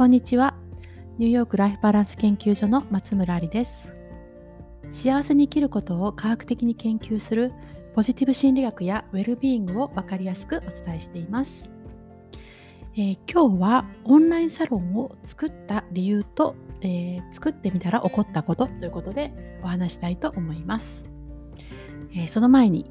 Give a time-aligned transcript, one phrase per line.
[0.00, 0.54] こんにちは。
[1.18, 3.92] ニューヨークライフバランス研究所の松村ありです。
[4.88, 7.52] 幸せに生きることを科学的に研究する
[7.94, 11.70] ポジティブ心理学やウェルビーイングを分かりやすくお伝えしています。
[12.96, 21.04] えー、今日はオンラインサロンを作った理由と、えー、作ってみたら起こったことということでお話したいと思います。
[22.14, 22.90] えー、その前に、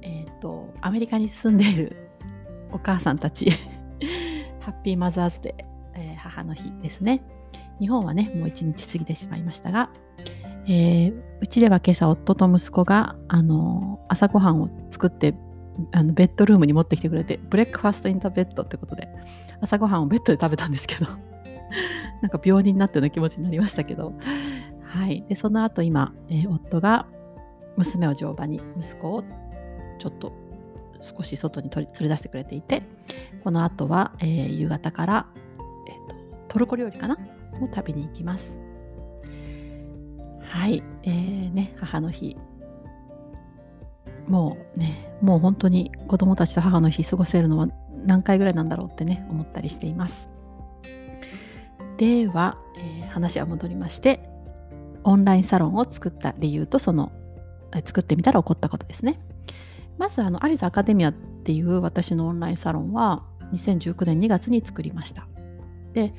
[0.00, 1.94] えーと、アメリカに住んでいる
[2.72, 3.50] お母さんたち
[4.60, 5.64] ハッピーマザーズデー、
[6.22, 7.22] 母の日ですね。
[7.80, 9.88] 日本はね、もう一日過ぎてしまいましたが、
[10.66, 15.34] えー、うちでは今朝夫と息子が、あのー、朝ごはんを作って
[15.92, 19.08] あのベッドルームに持ってきてくれてブレックファストインターベッドってことで
[19.60, 21.06] 朝ごはんをベッドで食べたんですけど
[22.20, 24.12] なんか病人になったような気持ちになりましたけど
[24.82, 27.06] はいでその後今、えー、夫が
[27.76, 29.24] 娘を乗馬に息子を
[29.98, 30.32] ちょっと
[31.00, 32.82] 少し外に連れ出してくれていて
[33.42, 35.26] この後は、えー、夕方から
[36.52, 37.16] トルコ料理かな？
[37.62, 38.60] を食べに行きます。
[40.42, 42.36] はい、えー、ね、母の日。
[44.28, 47.68] もうね、もう本当に子供たちと母の日過ごせるのは
[48.04, 50.28] 何回ぐらいなんだろうってね、思ったりしています。
[51.96, 54.28] では、えー、話は戻りまして、
[55.04, 57.12] オンラインサロンを作った理由とその、
[57.82, 59.18] 作ってみたら起こったことですね。
[59.96, 63.22] まず、あの、アリスアカデミアっていう私のオンラインサロンは
[63.54, 65.26] 2019年2月に作りました。
[65.92, 66.14] で、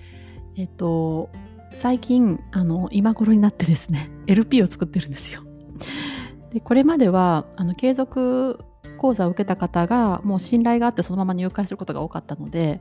[0.55, 1.29] えっと、
[1.71, 5.43] 最近あの今頃になってですね LP を作ってるんですよ。
[6.51, 8.59] でこれまではあの継続
[8.97, 12.79] 講座を受けた方がもう信頼があってそのまま入会することが多かったので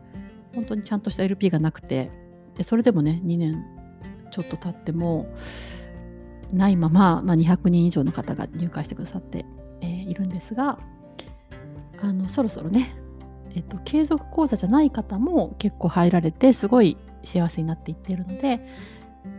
[0.55, 2.11] 本当にちゃんとした LP がなくて
[2.57, 3.65] でそれでもね2年
[4.31, 5.27] ちょっと経っても
[6.53, 9.47] ないまま、まあ、200人以上の方が入会してくださって、
[9.81, 10.79] えー、いるんですが
[12.03, 12.95] あのそろそろね、
[13.55, 18.61] えっと、継続講座じゃない方も結構入られてすごい幸せになっていっているので、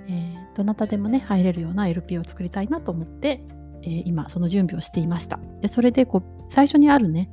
[0.07, 3.43] えー、どなたでもね入れるような LP を作りたいなと思って、
[3.81, 5.39] えー、今その準備をしていました。
[5.61, 7.29] でそれでこう最初にあるね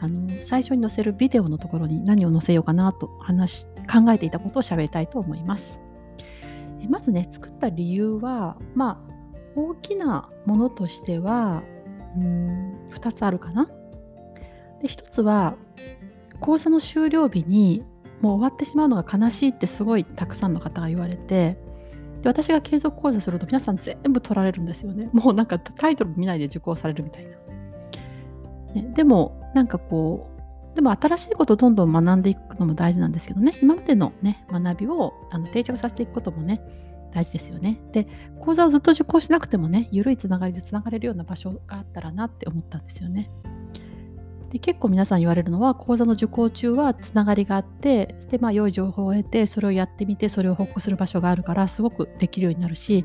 [0.00, 5.80] あの最初に載せるビデオのところに何を載せようかなと話考えていたことを喋りたいと思います、
[6.80, 9.12] えまずね作った理由はまあ
[9.56, 11.62] 大きなものとしては
[12.16, 13.68] うん2つあるかな。
[14.80, 15.56] で1つは
[16.40, 17.82] 講座の終了日に
[18.20, 21.56] もう終わってしまうのが悲しいってすごいたくさんの方が言われて
[22.22, 27.30] で私が継続講座すると皆さん全部取られるんですよねもうなんかタイトル見ないで受講されるみたいな、
[28.74, 30.28] ね、でもなんかこ
[30.72, 36.60] うでも新しいことをどんどん学んでいくのも大事なんですけどね今までのね学びをあの定着させていくこともね
[37.12, 37.80] 大事ですよね。
[37.92, 38.06] で、
[38.40, 43.30] 講座をずっと受講しなくてもね、緩いつながりでつながれるような場所があったらなって思ったんですよね。
[44.50, 53.04] で結構皆さん言われるのは講座の受講中はつながりがあってで、まあ、良い情報を得てそれをやってみてそれを報告する場所があるからすごくできるようになるし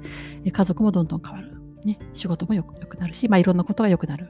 [0.49, 4.29] 家族もどんどん変わる、ね、仕事もよくくなるし、まあ、いろんなことが良くなる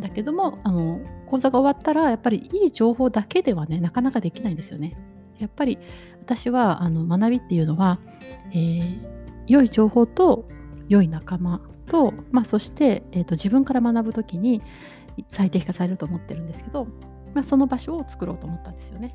[0.00, 4.96] だけどもあの講座が終わったらやっぱりいい情報だけではねなかなかできないんですよね。
[5.38, 5.78] やっぱり
[6.20, 7.98] 私はあの学びっていうのは、
[8.52, 8.98] えー、
[9.46, 10.46] 良い情報と
[10.88, 14.60] 良い仲間と、まあ、そして、えーと、自分から学ぶ時に
[15.28, 16.86] 最適化されると思ってるんですけど、
[17.34, 19.14] まあ、その場所を作ろうと思ったんですよね。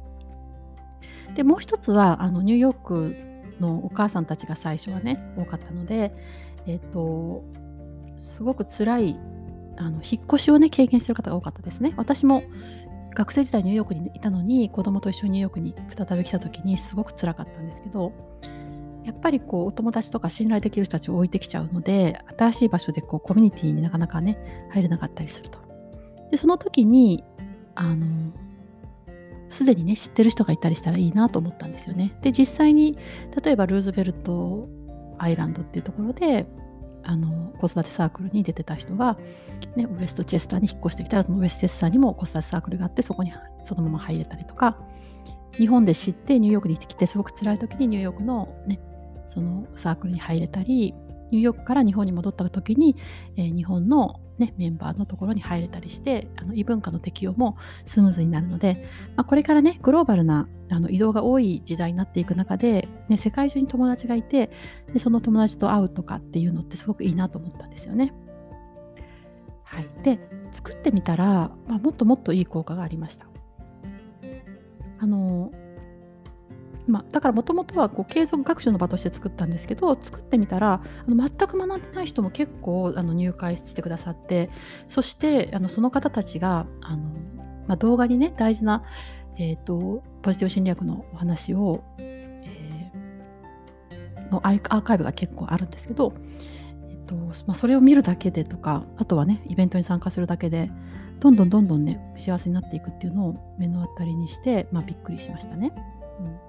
[1.36, 3.16] でもう一つはあのニューヨーク
[3.60, 6.14] のお母さんたちが最初はね多かったので、
[6.68, 7.44] えっ、ー、と
[8.18, 9.20] すごく辛い
[9.78, 11.94] あの引っ越しをね経験してる方が多かったですね。
[11.98, 12.44] 私も
[13.16, 18.12] 学生時代ニューヨークにいたのに子供と一緒にニューヨークに再び来た時にすごく辛かったんですけど
[19.06, 25.65] やっぱりこうお友達とか信頼できる人たちを置いてきちゃうので新しい場所でこうコミュニティになかなかね入れなかったりすると。
[26.36, 27.24] でその時に
[27.76, 28.06] あの
[29.48, 32.14] すでにね知ってる人がいたりしたらいいなと思ったんですよね。
[32.22, 32.98] で実際に
[33.42, 34.68] 例えばルーズベルト
[35.18, 36.46] アイランドっていうところで
[37.04, 39.18] あの子育てサークルに出てた人が、
[39.78, 43.32] ね、ウエストチェスターに引っ越してきたらそのウエストチェスターにも子育てサークルがあってそこに
[43.64, 44.78] そのまま入れたりとか
[45.54, 48.82] 日本で知ってニューヨークに来てすごく辛い時にニューヨークの,、ね、
[49.30, 50.94] そのサークルに入れたり
[51.32, 52.96] ニューヨークから日本に戻った時に、
[53.38, 58.86] えー、日本のね、メンバーのところに入れたりしてあの異文化の適用もスムーズになるので、
[59.16, 64.50] まあ、これからねグローバルなあの移動が多い時代になっていく中で、ね、世界中に友達がいて
[64.94, 68.14] でその友達と会うとかっていうのってすごくいいなと思ったんですよね。
[69.64, 70.20] はい、で
[70.52, 73.28] 作ってみたら、まあ、もっともっといい効果がありました。
[76.88, 84.50] まあ、だからもともとはこう継続学習の場として作ったんですけど作ってみたらあの全く学んでない人も結構あの入会してくださって
[84.88, 87.04] そしてあのその方たちがあの、
[87.68, 88.84] まあ、動画にね大事な、
[89.38, 92.26] えーと、ポジティブ心理学のお話を、え
[94.44, 96.14] アーカイブが結構あるんですけど、
[96.90, 100.72] えっとまあ、それを見るだけでとかあとはねイベントに参加するだけで
[101.20, 105.74] どんどんどんどんね幸せになっていくっていうのを目の当たりにして、まあ、びっくりしましたね。
[106.20, 106.40] うん、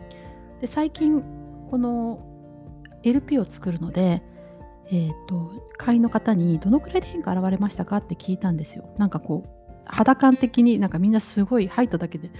[0.60, 1.22] で最近
[1.70, 2.20] この
[3.02, 4.22] LP を作るので、
[4.90, 7.98] えーと、会員の方にどのくらいで変化現れましたか？
[7.98, 8.88] って聞いたんですよ。
[8.98, 9.48] なんかこう
[9.84, 12.30] 肌感的になんかみんなすごい入っただけで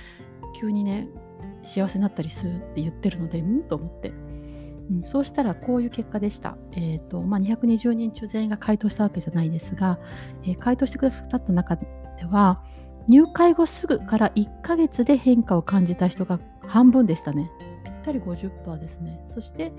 [0.61, 1.09] 急にね
[1.65, 3.63] 幸せになったりするって言ってるのでうん？
[3.63, 4.09] と思って、
[4.91, 6.57] うん、そうしたらこういう結果でした。
[6.73, 9.99] えーとまあ、220人中全員が回答したわけじゃないですが、
[10.45, 11.87] えー、回答してくださった中で
[12.31, 12.63] は
[13.09, 17.51] 入会後すぐから1ヶ月で変化を感じた人が半分でしたね。
[18.07, 19.21] ったり50%ですね。
[19.29, 19.73] そして、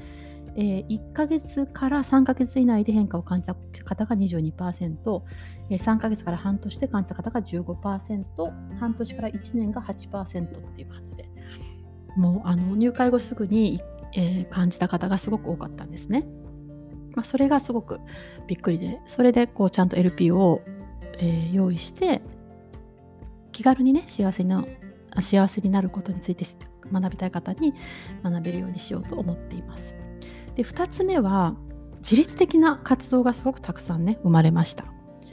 [0.57, 5.21] えー、1ヶ月から3ヶ月以内で変化を感じた方が22%、
[5.69, 8.25] えー、3ヶ月から半年で感じた方が15%、
[8.79, 11.25] 半年から1年が8%っていう感じで、
[12.17, 13.81] もうあの入会後すぐに、
[14.13, 16.27] えー、感じた方がすごく多かったんですね。
[17.15, 17.99] まあ、それがすごく
[18.47, 20.61] びっくりで、それでこうちゃんと LP を、
[21.19, 22.21] えー、用意して、
[23.51, 24.63] 気軽にね幸せな
[25.21, 26.45] 幸せになることについて
[26.91, 27.73] 学びたい方に
[28.23, 29.95] 学べるようにしようと思っています。
[30.55, 31.55] で2つ目は
[31.99, 34.85] 自律的な活動がすごくたくさんね生まれました。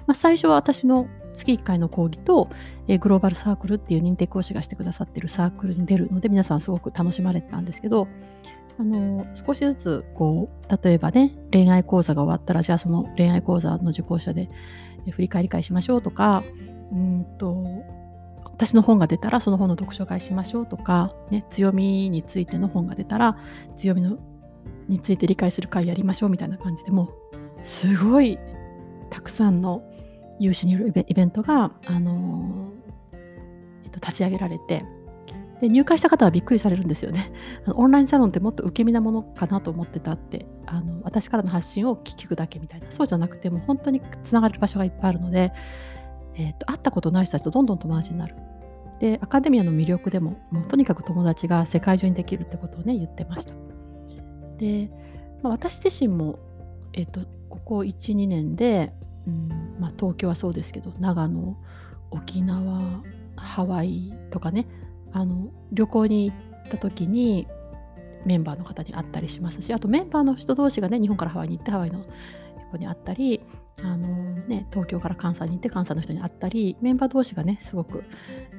[0.06, 2.48] まあ、最初は私の月1回の講義と、
[2.86, 8.06] えグローバルサークルっていう認定講師がしてくださってるサークルに出るので皆さんすごく楽しまれてたんですけど
[8.78, 14.48] あの少しずつこう例えばね恋愛講座が終わったらじゃあその恋愛講座の受講者で
[15.10, 16.42] 振り返り会しましょうとか
[16.92, 17.64] うんと
[18.54, 23.36] 私の本が出たらその本の読書会しましょうとか、ね、強みについての本が出たら
[23.76, 24.16] 強みの
[24.86, 27.10] について理解する会やりましょうみたいな感じでもう
[27.64, 28.38] すごい
[29.10, 29.82] たくさんの
[30.38, 32.72] 有志によるイベントが、あの
[33.12, 34.84] えっと、立ち上げられて
[35.60, 37.32] で入会した方はびっくりされるんですよね。
[37.74, 45.52] オンラインサロンってもっと受け身なものかなと思ってたってあの私からの発信を聞くだけみたいなそうじゃなくてもう本当につながる場所がいっぱいあるので
[46.36, 48.34] えーと、会ったことない人たちとどんどん友達になる。
[49.00, 53.54] でアカデミアの魅力でももうとにかく友達が世界中にできるってことをね言ってました。
[54.56, 54.90] で、
[55.42, 56.38] まあ、私自身も、
[56.92, 58.92] えーと、ここ12年で、
[59.26, 61.56] うんまあ、東京はそうですけど長野
[62.10, 63.02] 沖縄
[63.36, 64.66] ハワイとかね
[65.12, 67.46] あの旅行に行った時に
[68.24, 72.00] メンバーの方に会ったりしますしあとメンバーの人同士がね日本からハワイに行ってハワイの
[72.70, 73.40] 子に会ったり
[73.82, 78.04] あのね、東京から関西に行って関西の人に会ったりメンバー同士がねすごく、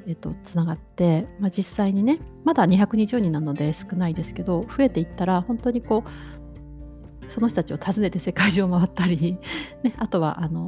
[0.07, 9.37] えっと、つながって、まあ、実際にねまだ220人なので少ないですけど増えていったら本当にこうその人たちを訪ねて世界中を回ったり、
[9.83, 10.65] ね、あとはあの、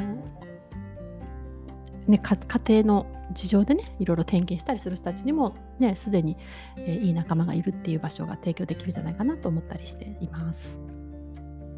[2.07, 6.37] ね、家庭の事情でねいろいろ点検したりする人たちにもねすでに、
[6.77, 10.79] えー、いい仲間がいるっていう場所が提供できるんじゃないかなと思ったりしています。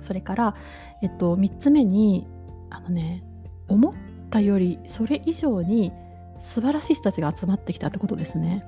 [0.02, 0.56] それから、
[1.02, 2.28] えっと、3つ目に
[2.70, 3.24] あのね
[3.69, 3.94] 思っ
[4.30, 5.92] たよりそれ以上に
[6.39, 8.63] 素晴らしい人たちが集まってきたってことですね。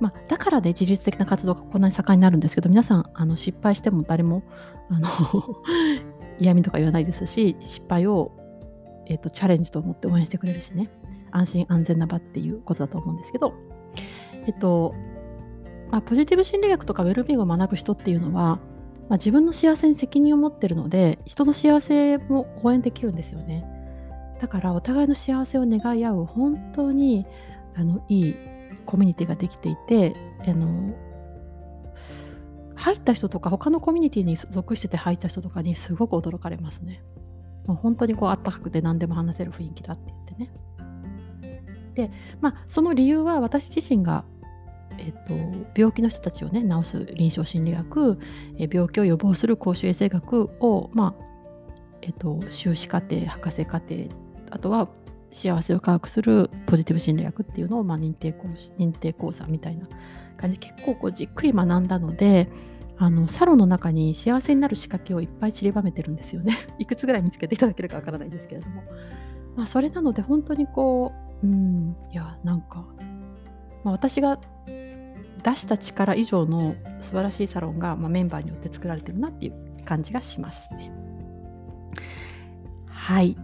[0.00, 4.42] まあ、だからで、ね、自律的な活動がこんなに盛んになるんですけど皆さんあの失敗しても誰も
[4.90, 5.08] あの
[6.40, 8.32] 嫌味とか言わないですし失敗を、
[9.06, 10.90] えーと、チャレンジと思って応援してくれるしね。
[11.30, 13.54] 安心安全な場っていうことだと思うんですけど、
[14.46, 14.94] えっと
[15.90, 18.60] まあ、ポジティブ心理学とかウェルビーを学ぶ人っていうのは
[19.08, 23.64] まあ、自分の幸せに責任を持ってるので人の幸せも応援できるんですよね。
[24.44, 27.24] だからお互いの幸せを願い合う本当に
[27.74, 28.36] あのいい
[28.84, 30.12] コミュニティができていて
[30.46, 30.94] あの
[32.74, 37.02] 入った人とか他のコミュニティに属してて入った人とかにすごく驚かれますね。
[37.66, 40.50] もう本当にこうあったかくて何でも話せる雰囲気だって言ってね。
[41.94, 42.10] で、
[42.42, 44.26] まあ、その理由は私自身が
[44.98, 45.34] えっと、
[45.74, 48.18] 病気の人たちをね治す臨床心理学、
[48.58, 51.24] え病気を予防する公衆衛生学を、まあ
[52.02, 53.94] えっと、修士課程博士課程
[54.54, 54.88] あとは
[55.32, 59.88] 幸せを科学するポジティブ心理学っていうのを、まあ、認定講師認定講座みたいな
[60.36, 62.48] 感じで結構こうじっくり学んだので
[62.96, 66.56] あのサロンの中に幸せになる仕掛けをいっぱい散りばめてるんですよね。
[66.78, 68.84] いくつぐらい見つけていただけるかわからないんですけれども。
[69.56, 72.86] まあ、それなので本当にこう、うん、いや、なんか、
[73.82, 80.92] まあ、私が出した力以上の素晴らしいサロンが、まあ、メンバーによって作られてるなっていう感じがしますね。
[82.86, 83.36] はい。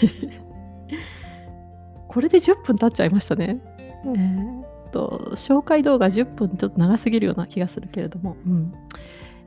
[2.08, 3.58] これで10分経っちゃいましたね。
[4.04, 8.72] えー、と紹介動画10分ちょっと長すぎるような気がするけれども、うん。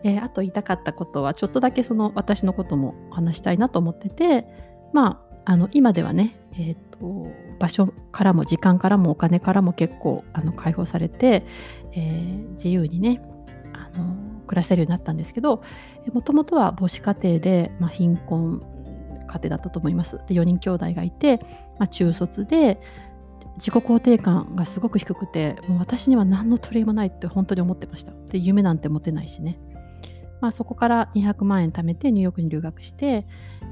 [0.03, 4.48] えー、あと言いたかったことはちょっとだけその私のことも話したいなと思ってて。
[4.94, 7.27] まああの今ではねえーと、
[7.58, 11.46] 場所からも時間からもお金からも結構あの解放されて、
[11.94, 13.22] えー、自由にね
[13.74, 14.15] あの
[14.48, 15.63] 暮らせるようになったんですけど
[16.12, 18.63] もともとは母子家庭で、まあ、貧困
[19.29, 20.19] 家庭だったと思います。
[20.27, 21.39] で4人兄弟がいて、
[21.79, 22.79] まあ、中卒で
[23.57, 28.13] 自己肯定感がすごく低くてもう私には何の取り柄もないって本当に思ってました。
[28.31, 29.59] で夢なんて持てないしね、
[30.41, 33.27] まあ、そこから200万円貯めてニューヨークに留学して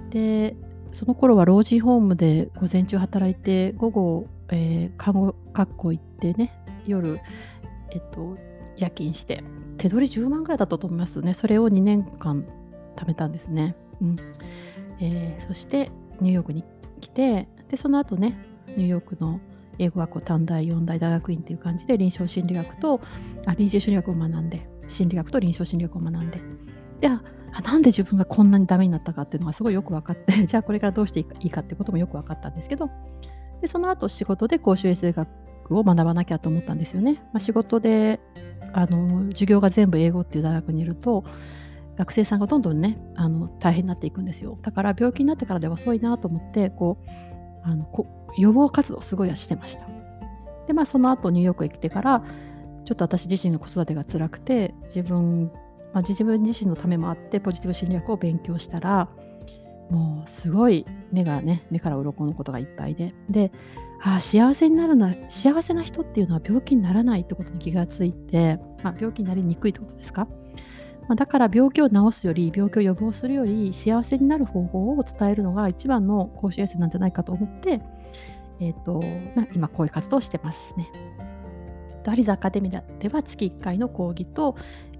[0.09, 0.55] で
[0.91, 6.53] その頃は老人ホームで午前中働いて午後、えー、看護学校行ってね
[6.85, 7.19] 夜、
[7.91, 8.37] えっと、
[8.77, 9.43] 夜勤して
[9.77, 11.33] 手取り10万ぐらいだったと思いますね。
[11.33, 12.45] それを2年間
[12.95, 14.15] 貯めたんですね、うん。
[14.99, 16.63] えー、そしてニューヨークに
[17.01, 18.37] 来てでその後ね
[18.69, 19.39] ニューヨークの
[19.79, 23.01] 英語学校短大四大大学院っていう感じで臨床心理学と
[23.45, 26.41] あ臨床心理学を学んで心理学と臨床心理学を学んで
[26.99, 27.21] であ
[27.63, 32.89] なんで自分がこんなにダメになったかっていうのがすごいよく分かって じゃあこれからどうしていいかってこともよく分かったんですけど
[33.61, 35.27] でその後仕事で公衆衛生学
[35.69, 37.15] を学ばなきゃと思ったんですよね。
[37.33, 38.19] まあ、仕事で
[38.73, 41.23] あの授業が全部英語っていう大学にいると
[41.97, 44.57] 学生さんがどんどんねあの大変になっていくんですよ。
[44.61, 47.09] だから病気になってからでは遅いなと思ってこう
[47.63, 49.87] あのこ予防活動すごいはしてました。
[50.67, 52.23] でまあその後ニューヨークへ来てから
[52.85, 55.51] ちょっと私自身の子育てが辛くて自分、
[55.93, 59.09] まあ、自分自身のためもあってポジティブ心理学を勉強したら
[59.89, 63.51] もうすごい目がね目から鱗のことがいっぱいでで
[64.01, 70.27] あ幸せになるな幸せな人っていうのは病気にならないってことに気がついて、まあ、病気になりにくいってことですか、
[71.07, 77.81] まあ、だから病気を治すより病気を予防するより幸せになる方法を伝えるのが一番の公衆衛生なんじゃないかと思って
[78.59, 79.01] えーと
[79.35, 80.89] まあ、今こういう活動をしてますね。
[82.05, 84.55] アリザアカデミーでは月1回の講義と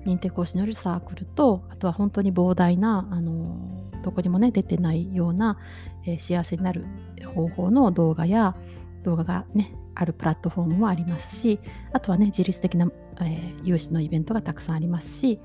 [0.06, 3.58] 認定講師によるサークルとあとは本当に膨大なあの
[4.04, 5.58] どこにもね出てないような、
[6.06, 6.86] えー、幸せになる
[7.34, 8.58] 方法の動画や
[9.04, 11.62] 動画がねあるプラットフォームもありますし
[11.94, 15.40] あとはね自律的な、えー、有志のイベントがたくさんありますし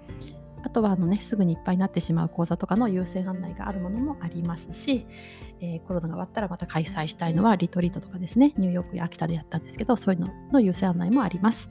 [0.63, 5.07] あとはあの、ね、すぐにいっぱいになってしまう講座とかの優先案内があるものもありますし、
[5.61, 11.69] えー、コロナが終わったらまた開催したいのはリトリートとかですね、ニューヨークや秋田でやったんですけど、そういうのの優先案内もあります。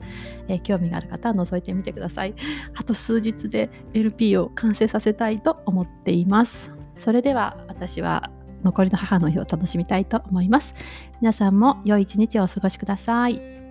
[0.48, 2.34] えー、興味がある方は覗いてみてください。
[2.74, 6.70] あと数日で LP を完成させたいと思っています。
[6.96, 8.30] それでは私は
[8.62, 10.74] 残りの母の日を楽しみたいと思います。
[11.20, 13.61] 皆さんも良い一日をお過ごしください。